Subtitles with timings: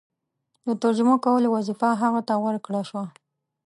[0.65, 3.05] د ترجمه کولو وظیفه هغه ته ورکړه شوه.